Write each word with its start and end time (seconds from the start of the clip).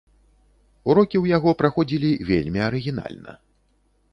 Урокі 0.93 1.17
ў 1.19 1.25
яго 1.37 1.53
праходзілі 1.59 2.09
вельмі 2.31 2.59
арыгінальна. 2.69 3.37